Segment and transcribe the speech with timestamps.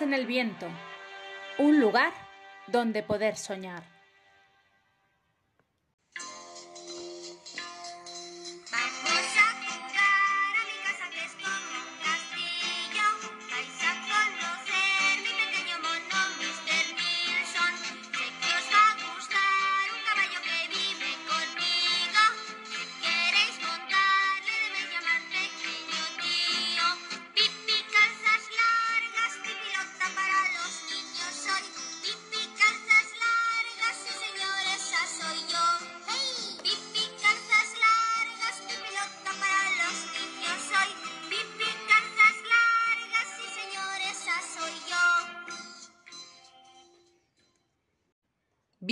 [0.00, 0.66] En el viento.
[1.58, 2.12] Un lugar
[2.66, 3.95] donde poder soñar.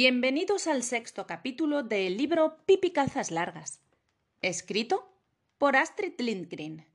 [0.07, 3.81] Bienvenidos al sexto capítulo del libro Pipi Calzas Largas,
[4.43, 5.11] escrito
[5.57, 6.87] por Astrid Lindgren.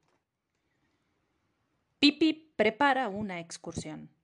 [1.97, 4.15] Pipi prepara una excursión.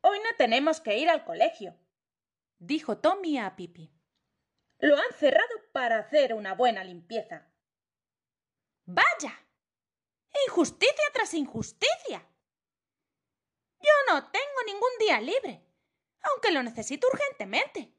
[0.00, 1.76] Hoy no tenemos que ir al colegio,
[2.60, 3.92] dijo Tommy a Pipi.
[4.78, 7.46] Lo han cerrado para hacer una buena limpieza.
[8.86, 9.38] ¡Vaya!
[10.46, 12.26] Injusticia tras injusticia.
[13.80, 15.67] Yo no tengo ningún día libre
[16.22, 17.92] aunque lo necesito urgentemente.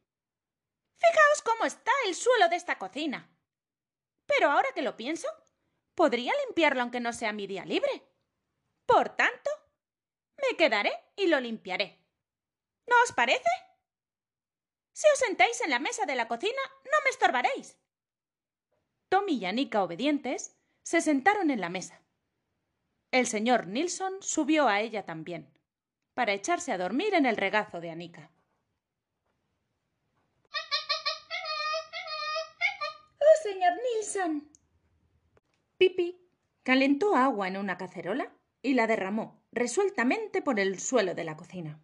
[0.98, 3.30] Fijaos cómo está el suelo de esta cocina.
[4.26, 5.28] Pero ahora que lo pienso,
[5.96, 8.08] podría limpiarlo aunque no sea mi día libre.
[8.86, 9.50] Por tanto,
[10.38, 12.00] me quedaré y lo limpiaré.
[12.88, 13.50] ¿No os parece?
[14.92, 17.78] Si os sentáis en la mesa de la cocina, no me estorbaréis.
[19.08, 22.02] Tommy y Anika, obedientes, se sentaron en la mesa.
[23.12, 25.59] El señor Nilsson subió a ella también
[26.20, 28.30] para echarse a dormir en el regazo de Anika.
[33.20, 34.52] ¡Oh, señor Nilsson!
[35.78, 36.20] Pipi
[36.64, 41.80] calentó agua en una cacerola y la derramó resueltamente por el suelo de la cocina.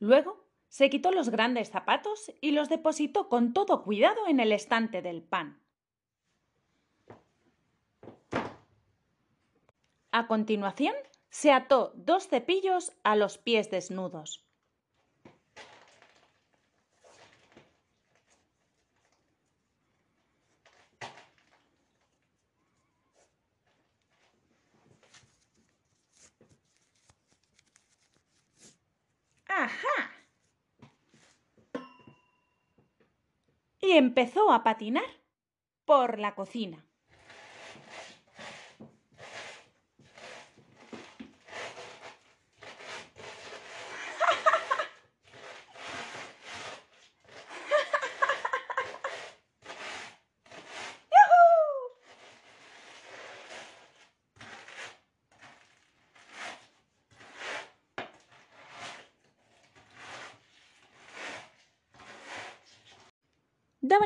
[0.00, 0.49] Luego
[0.80, 5.22] se quitó los grandes zapatos y los depositó con todo cuidado en el estante del
[5.22, 5.60] pan.
[10.10, 10.94] A continuación,
[11.28, 14.42] se ató dos cepillos a los pies desnudos.
[29.46, 30.10] ¡Ajá!
[33.80, 35.04] Y empezó a patinar
[35.84, 36.86] por la cocina.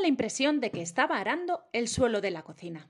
[0.00, 2.88] La impresión de que estaba arando el suelo de la cocina.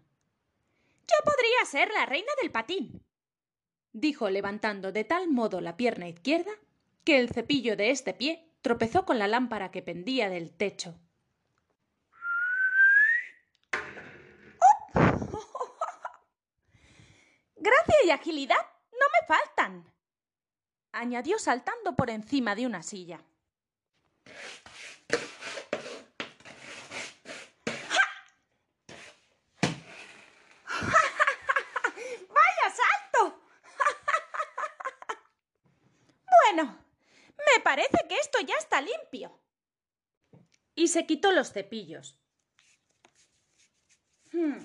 [1.06, 3.04] Yo podría ser la reina del patín,
[3.92, 6.50] dijo levantando de tal modo la pierna izquierda
[7.04, 10.98] que el cepillo de este pie tropezó con la lámpara que pendía del techo.
[17.56, 18.56] Gracia y agilidad
[18.92, 19.92] no me faltan,
[20.92, 23.24] añadió saltando por encima de una silla.
[37.74, 39.40] parece que esto ya limpio.
[40.74, 42.18] Y se quitó los cepillos.
[44.32, 44.58] Hmm.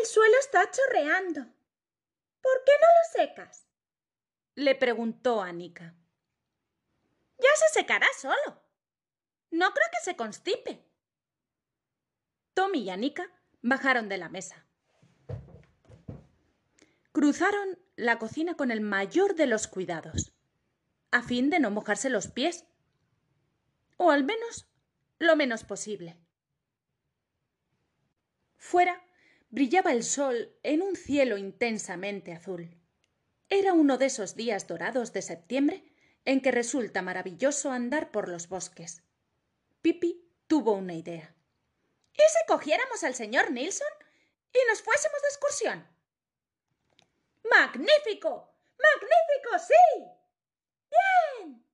[0.00, 1.40] El suelo está chorreando.
[2.40, 3.66] ¿Por qué no lo secas?
[4.56, 5.94] le preguntó Anika.
[7.38, 8.62] Ya se secará solo.
[9.50, 10.84] No creo que se constipe.
[12.54, 13.30] Tommy y Anika
[13.62, 14.64] bajaron de la mesa.
[17.12, 20.32] Cruzaron la cocina con el mayor de los cuidados,
[21.10, 22.64] a fin de no mojarse los pies,
[23.96, 24.68] o al menos
[25.18, 26.16] lo menos posible.
[28.56, 29.04] Fuera
[29.50, 32.76] brillaba el sol en un cielo intensamente azul.
[33.48, 35.84] Era uno de esos días dorados de septiembre
[36.24, 39.02] en que resulta maravilloso andar por los bosques.
[39.82, 41.33] Pipi tuvo una idea.
[42.14, 43.88] ¿Y si cogiéramos al señor Nilsson
[44.54, 45.88] y nos fuésemos de excursión.
[47.50, 48.54] ¡Magnífico!
[48.78, 50.04] ¡Magnífico, sí!
[50.90, 51.64] ¡Bien!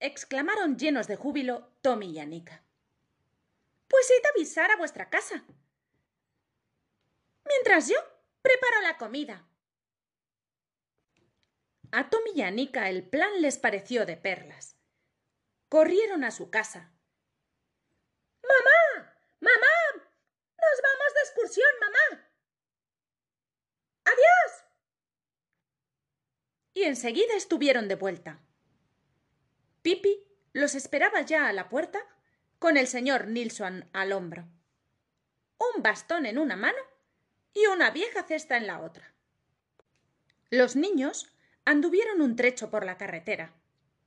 [0.00, 2.62] exclamaron llenos de júbilo Tommy y Anika.
[3.88, 5.44] Pues id a avisar a vuestra casa.
[7.44, 7.96] Mientras yo
[8.42, 9.46] preparo la comida.
[11.90, 14.76] A Tommy y Anika el plan les pareció de perlas.
[15.68, 16.92] Corrieron a su casa.
[18.42, 18.93] ¡Mamá!
[19.44, 19.76] ¡Mamá!
[20.56, 22.28] ¡Nos vamos de excursión, mamá!
[24.06, 24.64] ¡Adiós!
[26.72, 28.40] Y enseguida estuvieron de vuelta.
[29.82, 30.24] Pipi
[30.54, 32.00] los esperaba ya a la puerta
[32.58, 34.48] con el señor Nilsson al hombro,
[35.58, 36.78] un bastón en una mano
[37.52, 39.12] y una vieja cesta en la otra.
[40.48, 41.30] Los niños
[41.66, 43.52] anduvieron un trecho por la carretera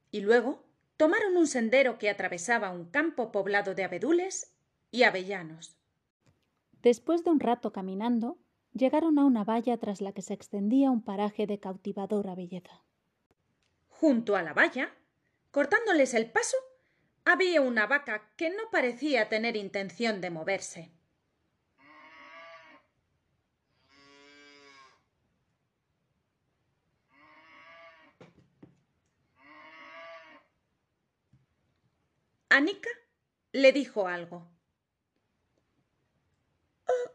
[0.10, 0.66] y luego
[0.98, 4.57] tomaron un sendero que atravesaba un campo poblado de abedules
[4.92, 5.78] y avellanos.
[6.82, 8.38] Después de un rato caminando,
[8.74, 12.84] llegaron a una valla tras la que se extendía un paraje de cautivadora belleza.
[13.90, 14.94] Junto a la valla,
[15.52, 16.58] cortándoles el paso,
[17.26, 20.92] había una vaca que no parecía tener intención de moverse.
[32.50, 32.90] Anika
[33.52, 34.48] le dijo algo.
[36.88, 37.12] Oh,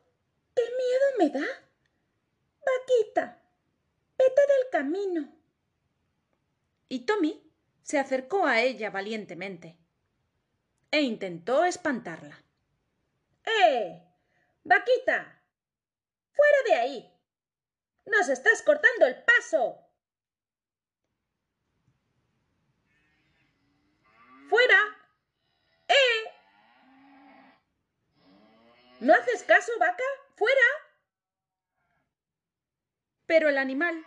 [0.62, 1.46] qué miedo me da.
[2.64, 3.42] Vaquita,
[4.16, 5.32] vete del camino.
[6.88, 7.50] Y Tommy
[7.82, 9.76] se acercó a ella valientemente
[10.90, 12.44] e intentó espantarla.
[13.44, 14.02] ¡Eh!
[14.64, 15.42] Vaquita.
[16.32, 17.20] Fuera de ahí.
[18.04, 19.78] Nos estás cortando el paso.
[24.48, 24.78] Fuera.
[25.88, 26.30] ¡Eh!
[29.00, 30.21] ¿No haces caso, vaca?
[30.42, 30.70] ¡Fuera!
[33.26, 34.04] Pero el animal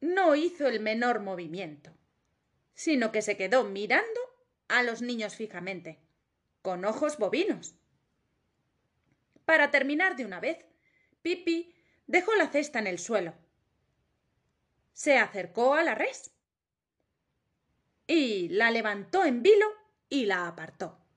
[0.00, 1.92] no hizo el menor movimiento,
[2.74, 4.20] sino que se quedó mirando
[4.68, 5.98] a los niños fijamente,
[6.62, 7.74] con ojos bovinos.
[9.44, 10.64] Para terminar de una vez,
[11.22, 11.74] Pipi
[12.06, 13.34] dejó la cesta en el suelo.
[14.92, 16.30] Se acercó a la res
[18.06, 19.66] y la levantó en vilo
[20.08, 21.07] y la apartó.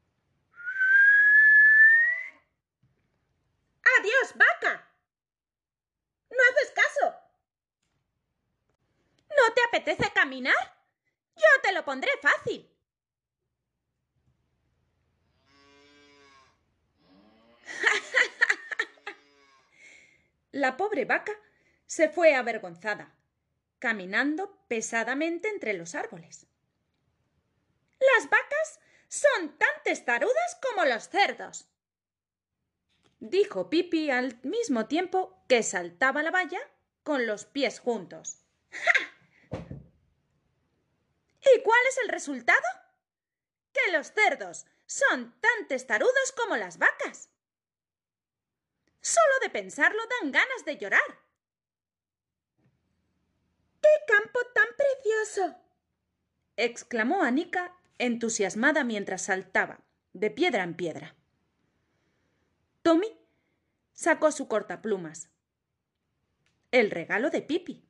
[4.21, 4.87] ¡Adiós, vaca!
[6.29, 7.15] ¡No haces caso!
[9.29, 10.53] ¿No te apetece caminar?
[11.35, 12.69] Yo te lo pondré fácil.
[20.51, 21.33] La pobre vaca
[21.87, 23.15] se fue avergonzada,
[23.79, 26.45] caminando pesadamente entre los árboles.
[27.99, 31.70] Las vacas son tan testarudas como los cerdos,
[33.21, 36.59] dijo Pipi al mismo tiempo que saltaba la valla
[37.03, 38.43] con los pies juntos.
[41.39, 42.67] ¿Y cuál es el resultado?
[43.71, 47.29] Que los cerdos son tan testarudos como las vacas.
[49.01, 51.21] Solo de pensarlo dan ganas de llorar.
[53.81, 55.55] ¡Qué campo tan precioso!
[56.57, 59.79] exclamó Anika entusiasmada mientras saltaba,
[60.13, 61.15] de piedra en piedra.
[62.81, 63.07] Tommy
[63.93, 65.29] sacó su cortaplumas.
[66.71, 67.85] El regalo de Pipi.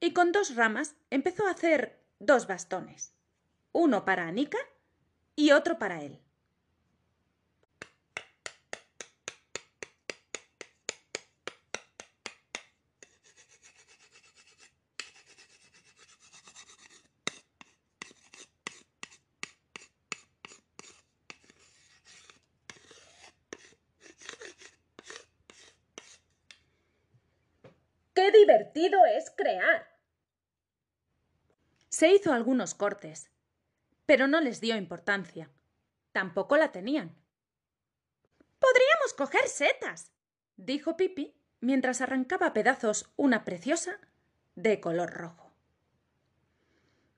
[0.00, 3.14] Y con dos ramas empezó a hacer dos bastones,
[3.72, 4.58] uno para Anika
[5.36, 6.23] y otro para él.
[28.14, 29.88] ¡Qué divertido es crear!
[31.88, 33.30] Se hizo algunos cortes,
[34.06, 35.50] pero no les dio importancia.
[36.12, 37.16] Tampoco la tenían.
[38.60, 40.12] Podríamos coger setas,
[40.56, 43.98] dijo Pipi mientras arrancaba pedazos una preciosa
[44.54, 45.52] de color rojo.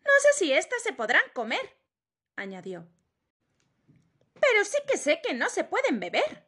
[0.02, 1.76] No sé si éstas se podrán comer,
[2.36, 2.88] añadió.
[4.40, 6.46] Pero sí que sé que no se pueden beber.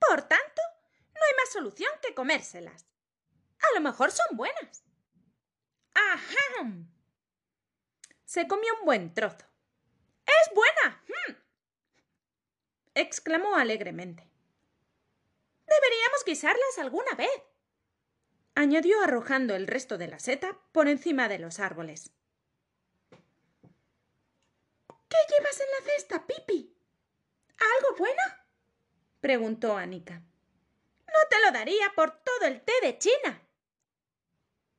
[0.00, 0.62] Por tanto,
[1.14, 2.89] no hay más solución que comérselas.
[3.62, 4.84] A lo mejor son buenas.
[5.94, 6.66] ¡Ajá!
[8.24, 9.44] Se comió un buen trozo.
[10.26, 11.02] ¡Es buena!
[11.08, 11.32] ¡Mm!
[12.94, 14.28] exclamó alegremente.
[15.66, 17.42] Deberíamos guisarlas alguna vez,
[18.54, 22.10] añadió arrojando el resto de la seta por encima de los árboles.
[25.08, 26.76] ¿Qué llevas en la cesta, Pipi?
[27.58, 28.22] ¿Algo bueno?
[29.20, 30.14] preguntó Anika.
[30.14, 33.42] No te lo daría por todo el té de China,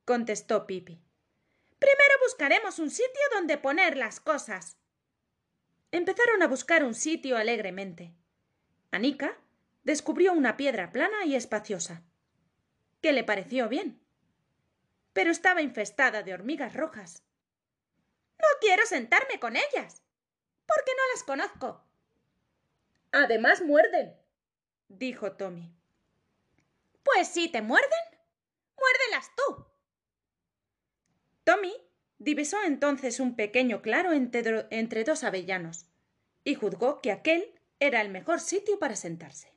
[0.06, 1.02] contestó Pipi.
[1.80, 4.78] Primero buscaremos un sitio donde poner las cosas.
[5.92, 8.14] Empezaron a buscar un sitio alegremente.
[8.92, 9.38] Anika
[9.84, 12.04] descubrió una piedra plana y espaciosa,
[13.02, 14.00] que le pareció bien.
[15.14, 17.24] Pero estaba infestada de hormigas rojas.
[18.38, 20.04] No quiero sentarme con ellas,
[20.66, 21.84] porque no las conozco.
[23.12, 24.16] Además muerden,
[24.88, 25.76] dijo Tommy.
[27.04, 28.20] Pues si te muerden,
[28.78, 29.71] muérdelas tú.
[31.44, 31.74] Tommy
[32.20, 35.88] divisó entonces un pequeño claro entre, dos avellanos
[36.44, 39.52] y juzgó que aquel era el mejor sitio para sentarse.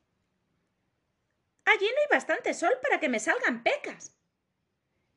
[1.67, 4.15] Allí no hay bastante sol para que me salgan pecas.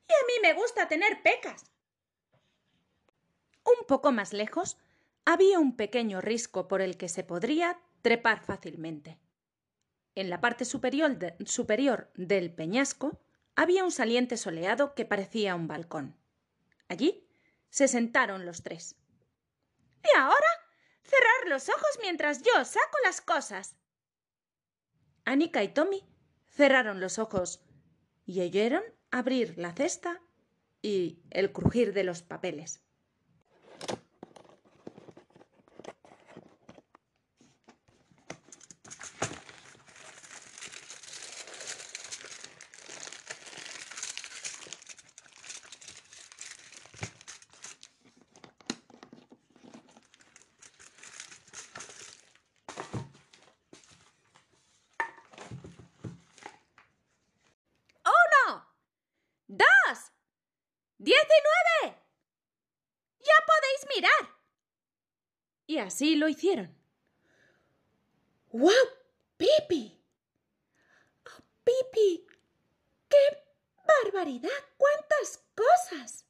[0.09, 1.71] Y a mí me gusta tener pecas.
[3.63, 4.77] Un poco más lejos
[5.25, 9.19] había un pequeño risco por el que se podría trepar fácilmente.
[10.15, 13.19] En la parte superior, superior del peñasco
[13.55, 16.15] había un saliente soleado que parecía un balcón.
[16.87, 17.27] Allí
[17.69, 18.95] se sentaron los tres.
[20.03, 20.35] ¿Y ahora?
[21.03, 23.77] Cerrar los ojos mientras yo saco las cosas.
[25.25, 26.03] Anika y Tommy
[26.47, 27.61] cerraron los ojos
[28.25, 30.21] y oyeron abrir la cesta
[30.81, 32.81] y el crujir de los papeles.
[60.99, 62.03] ¡Diecinueve!
[63.19, 64.35] ¡Ya podéis mirar!
[65.65, 66.69] Y así lo hicieron.
[68.51, 68.71] ¡Guau!
[69.35, 69.99] ¡Pipi!
[71.25, 72.27] ¡Oh, ¡Pipi!
[73.09, 73.17] ¡Qué
[73.87, 74.49] barbaridad!
[74.77, 76.25] ¡Cuántas cosas!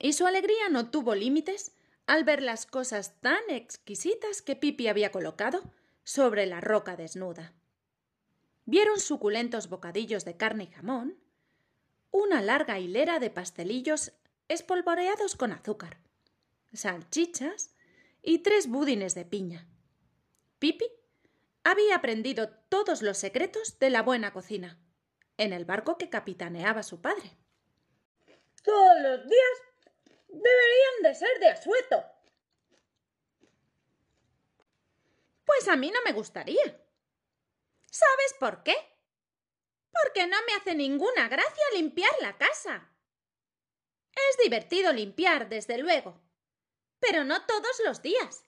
[0.00, 1.70] Y su alegría no tuvo límites
[2.06, 5.62] al ver las cosas tan exquisitas que Pipi había colocado
[6.02, 7.52] sobre la roca desnuda.
[8.64, 11.16] Vieron suculentos bocadillos de carne y jamón,
[12.10, 14.10] una larga hilera de pastelillos
[14.48, 15.98] espolvoreados con azúcar,
[16.72, 17.77] salchichas
[18.28, 19.66] y tres budines de piña.
[20.58, 20.84] Pipi
[21.64, 24.78] había aprendido todos los secretos de la buena cocina
[25.38, 27.38] en el barco que capitaneaba su padre.
[28.62, 32.04] Todos los días deberían de ser de asueto.
[35.46, 36.78] Pues a mí no me gustaría.
[37.90, 38.76] ¿Sabes por qué?
[39.90, 42.88] porque no me hace ninguna gracia limpiar la casa.
[44.12, 46.20] Es divertido limpiar, desde luego,
[47.00, 48.44] pero no todos los días.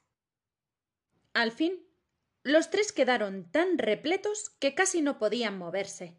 [1.32, 1.86] Al fin,
[2.42, 6.16] los tres quedaron tan repletos que casi no podían moverse,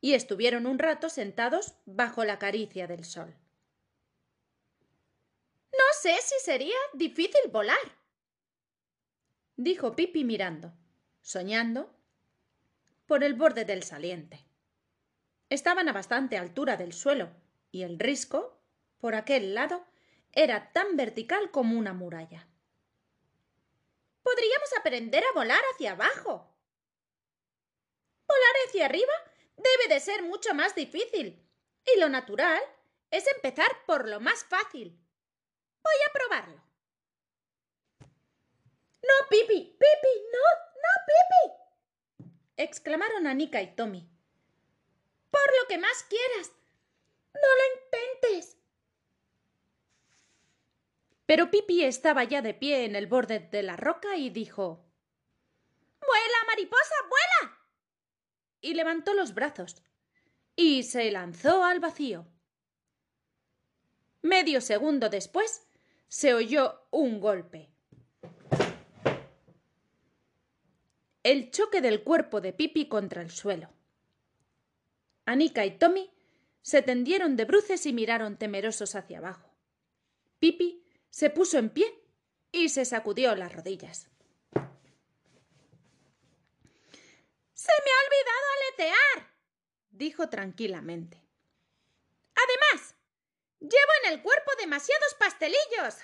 [0.00, 3.36] y estuvieron un rato sentados bajo la caricia del sol.
[5.72, 7.98] No sé si sería difícil volar,
[9.56, 10.72] dijo Pipi mirando,
[11.20, 11.94] soñando,
[13.06, 14.44] por el borde del saliente.
[15.50, 17.30] Estaban a bastante altura del suelo,
[17.70, 18.60] y el risco,
[18.98, 19.84] por aquel lado,
[20.34, 22.46] era tan vertical como una muralla.
[24.22, 26.50] Podríamos aprender a volar hacia abajo.
[28.26, 29.12] Volar hacia arriba
[29.56, 31.46] debe de ser mucho más difícil,
[31.86, 32.62] y lo natural
[33.10, 34.98] es empezar por lo más fácil.
[35.82, 36.62] Voy a probarlo.
[38.00, 40.44] No, Pipi, Pipi, no,
[40.82, 40.92] no,
[42.16, 42.34] Pipi.
[42.56, 44.14] exclamaron Anika y Tommy
[45.34, 46.52] por lo que más quieras.
[47.34, 47.80] No lo
[51.26, 54.84] Pero Pipi estaba ya de pie en el borde de la roca y dijo
[56.00, 57.58] ¡Vuela, mariposa, vuela!
[58.60, 59.82] Y levantó los brazos
[60.56, 62.26] y se lanzó al vacío.
[64.22, 65.66] Medio segundo después
[66.08, 67.70] se oyó un golpe.
[71.22, 73.70] El choque del cuerpo de Pipi contra el suelo.
[75.24, 76.10] Anika y Tommy
[76.60, 79.50] se tendieron de bruces y miraron temerosos hacia abajo.
[80.38, 80.83] Pipi
[81.14, 81.86] se puso en pie
[82.50, 84.08] y se sacudió las rodillas.
[87.52, 89.30] Se me ha olvidado aletear,
[89.90, 91.22] dijo tranquilamente.
[92.34, 92.96] Además,
[93.60, 95.98] llevo en el cuerpo demasiados pastelillos.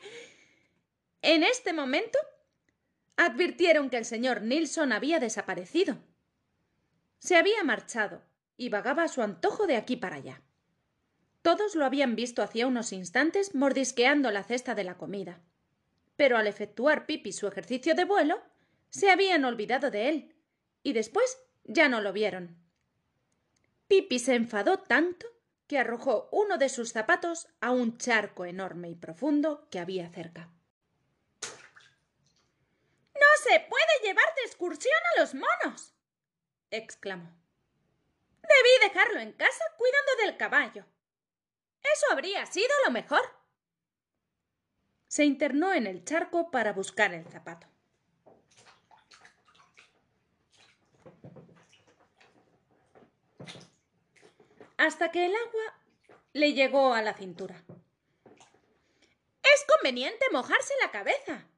[1.22, 2.18] en este momento
[3.14, 6.02] advirtieron que el señor Nilsson había desaparecido
[7.20, 8.22] se había marchado
[8.56, 10.42] y vagaba a su antojo de aquí para allá.
[11.46, 15.38] Todos lo habían visto hacía unos instantes mordisqueando la cesta de la comida.
[16.16, 18.42] Pero al efectuar Pipi su ejercicio de vuelo,
[18.90, 20.34] se habían olvidado de él
[20.82, 22.58] y después ya no lo vieron.
[23.86, 25.28] Pipi se enfadó tanto
[25.68, 30.50] que arrojó uno de sus zapatos a un charco enorme y profundo que había cerca.
[33.14, 35.94] No se puede llevar de excursión a los monos.
[36.72, 37.30] exclamó.
[38.42, 40.84] Debí dejarlo en casa cuidando del caballo.
[41.96, 43.22] Eso habría sido lo mejor.
[45.08, 47.66] Se internó en el charco para buscar el zapato.
[54.78, 55.80] hasta que el agua
[56.34, 57.64] le llegó a la cintura.
[59.42, 61.48] Es conveniente mojarse la cabeza.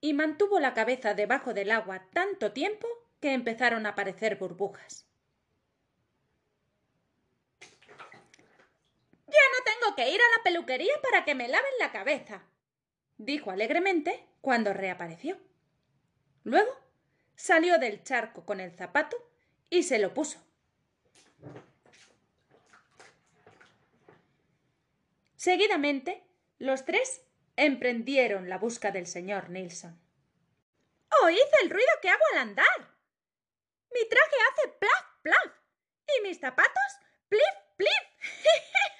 [0.00, 2.86] Y mantuvo la cabeza debajo del agua tanto tiempo
[3.20, 5.05] que empezaron a aparecer burbujas.
[9.36, 12.42] Ya no tengo que ir a la peluquería para que me laven la cabeza,
[13.18, 15.38] dijo alegremente cuando reapareció.
[16.44, 16.72] Luego
[17.34, 19.16] salió del charco con el zapato
[19.68, 20.38] y se lo puso.
[25.36, 26.22] Seguidamente,
[26.58, 27.20] los tres
[27.56, 30.00] emprendieron la busca del señor Nilsson.
[31.22, 32.96] Oíd el ruido que hago al andar.
[33.92, 35.52] Mi traje hace plaf, plaf.
[36.18, 36.92] Y mis zapatos,
[37.28, 37.42] plif,
[37.76, 37.90] plif.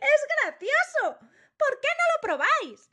[0.00, 1.18] ¡Es gracioso!
[1.56, 2.90] ¿Por qué no lo probáis?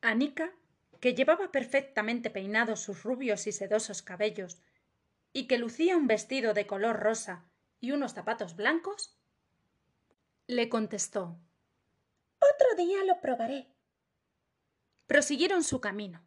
[0.00, 0.52] Anika,
[1.00, 4.62] que llevaba perfectamente peinados sus rubios y sedosos cabellos
[5.32, 7.50] y que lucía un vestido de color rosa
[7.80, 9.16] y unos zapatos blancos,
[10.46, 11.38] le contestó
[12.40, 13.68] Otro día lo probaré.
[15.06, 16.24] Prosiguieron su camino.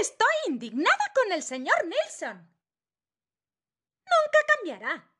[0.00, 2.38] Estoy indignada con el señor Nilsson.
[4.04, 5.10] Nunca cambiará.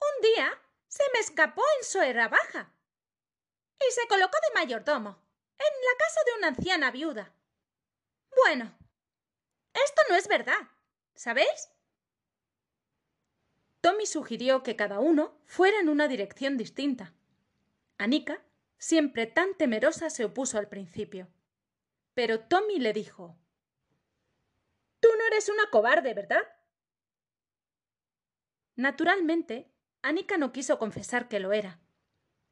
[0.00, 0.60] Un día
[0.92, 2.70] se me escapó en Suera Baja
[3.80, 5.18] y se colocó de mayordomo
[5.58, 7.32] en la casa de una anciana viuda.
[8.36, 8.76] Bueno,
[9.72, 10.68] esto no es verdad,
[11.14, 11.70] ¿sabéis?
[13.80, 17.14] Tommy sugirió que cada uno fuera en una dirección distinta.
[17.96, 18.44] Anika,
[18.76, 21.26] siempre tan temerosa, se opuso al principio.
[22.12, 23.38] Pero Tommy le dijo
[25.00, 26.42] Tú no eres una cobarde, ¿verdad?
[28.76, 29.71] Naturalmente,
[30.02, 31.80] Anika no quiso confesar que lo era,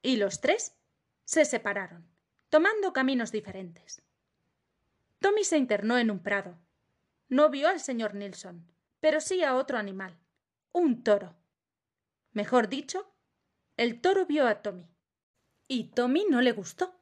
[0.02, 0.76] y los tres
[1.24, 2.08] se separaron,
[2.48, 4.02] tomando caminos diferentes.
[5.18, 6.58] Tommy se internó en un prado,
[7.28, 8.66] no vio al señor Nilsson,
[9.00, 10.18] pero sí a otro animal,
[10.72, 11.36] un toro.
[12.32, 13.12] Mejor dicho,
[13.76, 14.88] el toro vio a Tommy.
[15.68, 17.00] Y Tommy no le gustó,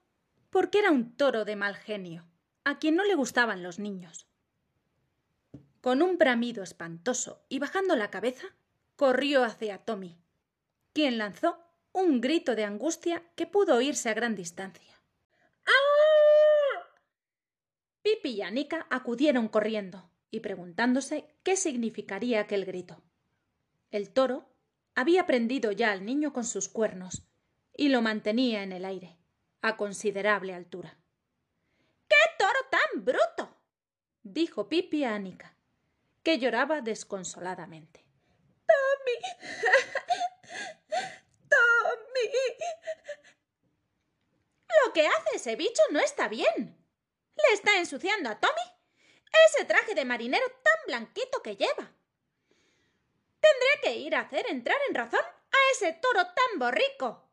[0.50, 2.26] porque era un toro de mal genio,
[2.64, 4.26] a quien no le gustaban los niños.
[5.80, 8.46] Con un bramido espantoso y bajando la cabeza,
[8.96, 10.18] corrió hacia Tommy,
[10.98, 11.56] quien lanzó
[11.92, 15.00] un grito de angustia que pudo oírse a gran distancia.
[15.64, 16.82] ¡Ah!
[18.02, 23.00] Pipi y Anika acudieron corriendo, y preguntándose qué significaría aquel grito.
[23.92, 24.48] El toro
[24.96, 27.22] había prendido ya al niño con sus cuernos
[27.76, 29.20] y lo mantenía en el aire,
[29.62, 30.98] a considerable altura.
[32.08, 33.56] ¡Qué toro tan bruto!
[34.24, 35.54] dijo Pipi a Anika,
[36.24, 38.04] que lloraba desconsoladamente.
[38.66, 39.78] Tommy.
[44.86, 46.76] Lo que hace ese bicho no está bien.
[47.36, 48.78] Le está ensuciando a Tommy
[49.46, 51.92] ese traje de marinero tan blanquito que lleva.
[53.40, 57.30] Tendré que ir a hacer entrar en razón a ese toro tan borrico.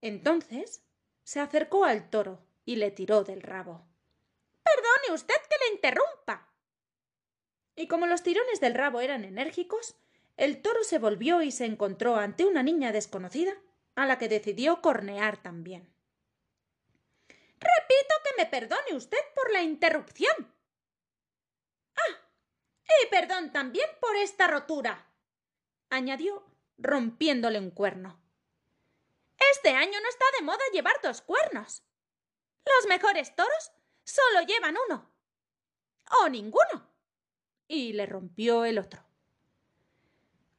[0.00, 0.82] Entonces
[1.22, 3.86] se acercó al toro y le tiró del rabo.
[4.62, 6.50] Perdone usted que le interrumpa.
[7.76, 9.96] Y como los tirones del rabo eran enérgicos,
[10.36, 13.54] el toro se volvió y se encontró ante una niña desconocida,
[13.94, 15.92] a la que decidió cornear también.
[17.28, 20.54] Repito que me perdone usted por la interrupción,
[23.02, 25.10] y perdón también por esta rotura,
[25.90, 26.44] añadió,
[26.76, 28.20] rompiéndole un cuerno.
[29.52, 31.82] Este año no está de moda llevar dos cuernos.
[32.64, 33.72] Los mejores toros
[34.04, 35.10] solo llevan uno.
[36.22, 36.90] O ninguno.
[37.66, 39.04] Y le rompió el otro.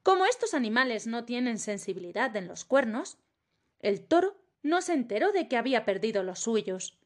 [0.03, 3.17] Como estos animales no tienen sensibilidad en los cuernos,
[3.85, 6.97] el toro no se enteró de que había perdido los suyos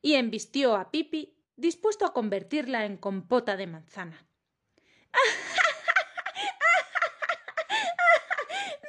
[0.00, 4.26] y embistió a Pipi dispuesto a convertirla en compota de manzana.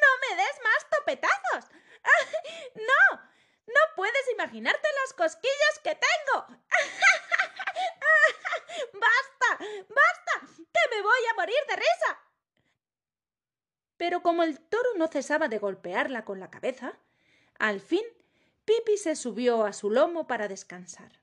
[0.02, 1.66] ¡No me des más topetazos!
[2.76, 3.22] ¡No!
[3.68, 6.48] ¡No puedes imaginarte las cosquillas que tengo!
[8.94, 9.58] ¡Basta!
[9.90, 10.40] ¡Basta!
[10.56, 12.18] ¡Que me voy a morir de risa!
[13.98, 16.98] Pero como el toro no cesaba de golpearla con la cabeza,
[17.60, 18.04] al fin
[18.66, 21.20] Pipi se subió a su lomo para descansar.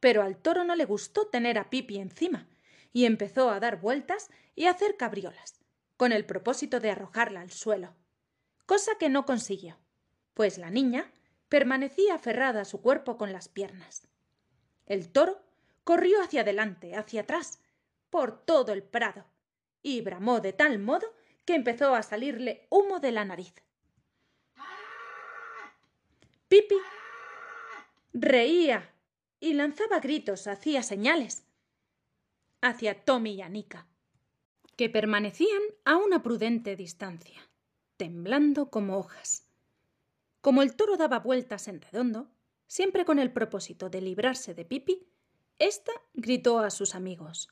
[0.00, 2.48] Pero al toro no le gustó tener a Pipi encima,
[2.92, 5.60] y empezó a dar vueltas y a hacer cabriolas,
[5.96, 7.94] con el propósito de arrojarla al suelo,
[8.66, 9.78] cosa que no consiguió,
[10.32, 11.12] pues la niña
[11.48, 14.08] permanecía aferrada a su cuerpo con las piernas.
[14.86, 15.42] El toro
[15.84, 17.60] corrió hacia adelante, hacia atrás,
[18.10, 19.26] por todo el prado,
[19.82, 23.63] y bramó de tal modo que empezó a salirle humo de la nariz.
[26.54, 26.76] Pipi
[28.12, 28.94] reía
[29.40, 31.48] y lanzaba gritos, hacía señales
[32.60, 33.88] hacia Tommy y Anika,
[34.76, 37.40] que permanecían a una prudente distancia,
[37.96, 39.48] temblando como hojas.
[40.42, 42.30] Como el toro daba vueltas en redondo,
[42.68, 45.08] siempre con el propósito de librarse de Pipi,
[45.58, 47.48] ésta gritó a sus amigos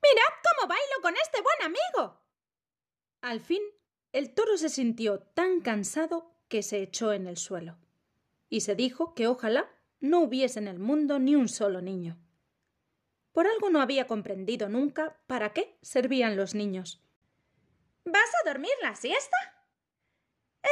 [0.00, 2.20] Mirad cómo bailo con este buen amigo.
[3.22, 3.62] Al fin,
[4.12, 7.78] el toro se sintió tan cansado que se echó en el suelo,
[8.48, 12.18] y se dijo que ojalá no hubiese en el mundo ni un solo niño.
[13.32, 17.02] Por algo no había comprendido nunca para qué servían los niños.
[18.04, 19.36] ¿Vas a dormir la siesta?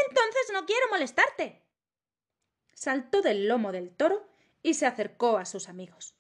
[0.09, 1.63] Entonces no quiero molestarte.
[2.73, 4.29] Saltó del lomo del toro
[4.63, 6.17] y se acercó a sus amigos.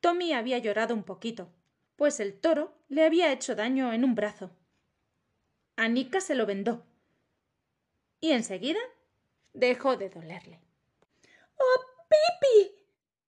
[0.00, 1.52] Tommy había llorado un poquito,
[1.96, 4.50] pues el toro le había hecho daño en un brazo.
[5.76, 6.84] Anika se lo vendó
[8.20, 8.80] y enseguida
[9.52, 10.60] dejó de dolerle.
[11.56, 12.86] ¡Oh, Pipi!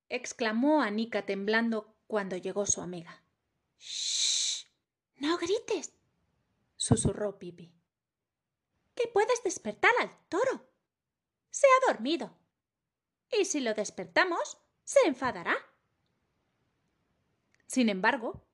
[0.08, 3.22] exclamó Anika temblando cuando llegó su amiga.
[3.78, 4.66] ¡Shh!
[5.16, 5.92] No grites,
[6.76, 7.72] susurró Pipi.
[8.94, 10.68] Que puedes despertar al toro.
[11.50, 12.36] Se ha dormido.
[13.30, 15.56] Y si lo despertamos, se enfadará.
[17.66, 18.44] Sin embargo,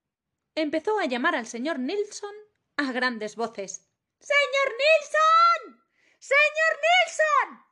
[0.54, 2.34] empezó a llamar al señor Nilsson
[2.76, 3.86] a grandes voces.
[4.18, 5.85] ¡Señor Nilsson!
[6.26, 7.64] ¡Señor Nilsson!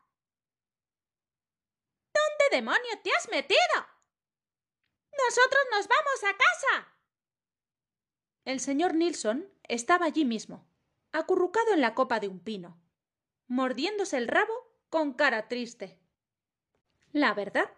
[2.14, 3.58] ¿Dónde demonio te has metido?
[5.10, 6.94] Nosotros nos vamos a casa.
[8.44, 10.64] El señor Nilsson estaba allí mismo,
[11.10, 12.80] acurrucado en la copa de un pino,
[13.48, 14.54] mordiéndose el rabo
[14.88, 15.98] con cara triste.
[17.10, 17.72] La verdad,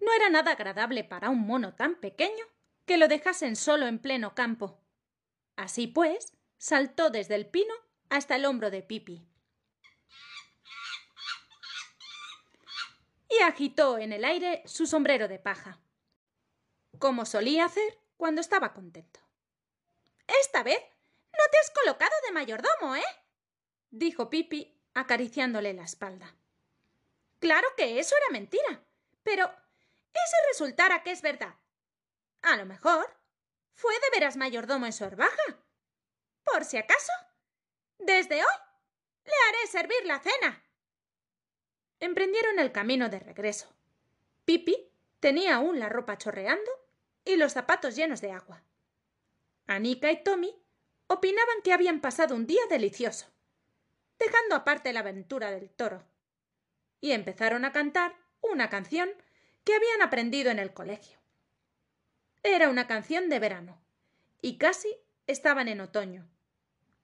[0.00, 2.46] no era nada agradable para un mono tan pequeño
[2.84, 4.80] que lo dejasen solo en pleno campo.
[5.54, 7.74] Así pues, saltó desde el pino
[8.08, 9.30] hasta el hombro de Pipi.
[13.30, 15.80] Y agitó en el aire su sombrero de paja,
[16.98, 19.20] como solía hacer cuando estaba contento.
[20.42, 20.78] Esta vez
[21.32, 23.04] no te has colocado de mayordomo, ¿eh?
[23.90, 26.36] dijo Pipi acariciándole la espalda.
[27.38, 28.84] Claro que eso era mentira,
[29.22, 31.54] pero ese resultara que es verdad.
[32.42, 33.08] A lo mejor
[33.72, 35.04] fue de veras mayordomo en su.
[36.44, 37.12] Por si acaso,
[37.98, 38.60] desde hoy
[39.24, 40.64] le haré servir la cena.
[42.00, 43.68] Emprendieron el camino de regreso.
[44.46, 46.70] Pipi tenía aún la ropa chorreando
[47.24, 48.62] y los zapatos llenos de agua.
[49.66, 50.54] Anika y Tommy
[51.06, 53.26] opinaban que habían pasado un día delicioso,
[54.18, 56.04] dejando aparte la aventura del toro,
[57.00, 59.10] y empezaron a cantar una canción
[59.64, 61.18] que habían aprendido en el colegio.
[62.42, 63.78] Era una canción de verano,
[64.40, 64.88] y casi
[65.26, 66.26] estaban en otoño,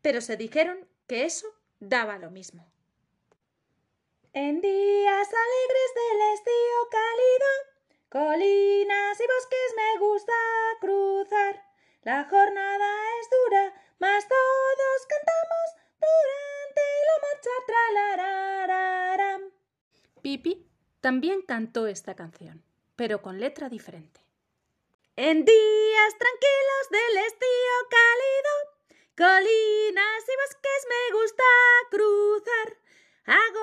[0.00, 1.46] pero se dijeron que eso
[1.80, 2.66] daba lo mismo.
[4.38, 7.50] En días alegres del estío cálido,
[8.10, 10.34] colinas y bosques me gusta
[10.78, 11.64] cruzar.
[12.02, 15.68] La jornada es dura, mas todos cantamos
[16.04, 19.52] durante la marcha tralarararam.
[20.20, 20.70] Pipi
[21.00, 22.62] también cantó esta canción,
[22.94, 24.20] pero con letra diferente.
[25.16, 28.52] En días tranquilos del estío cálido,
[29.16, 31.44] colinas y bosques me gusta
[31.90, 32.86] cruzar.
[33.28, 33.55] Hago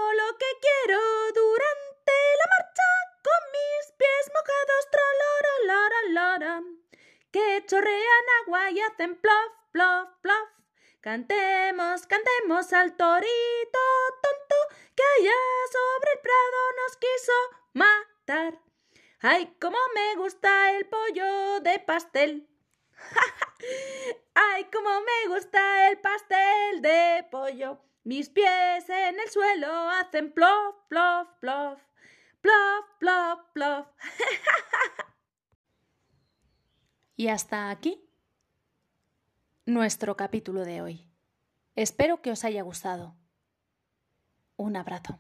[8.72, 10.50] y hacen plof, plof, plof.
[11.02, 13.80] Cantemos, cantemos al torito
[14.22, 14.56] tonto
[14.96, 15.40] que allá
[15.72, 17.34] sobre el prado nos quiso
[17.74, 18.60] matar.
[19.20, 22.48] ¡Ay, cómo me gusta el pollo de pastel!
[24.36, 27.80] ¡Ay, cómo me gusta el pastel de pollo!
[28.06, 31.80] Mis pies en el suelo hacen plof, plof, plof.
[32.42, 33.88] Plof, plof, plof.
[37.16, 38.03] y hasta aquí
[39.66, 41.08] nuestro capítulo de hoy.
[41.76, 43.16] Espero que os haya gustado.
[44.58, 45.20] Un abrazo.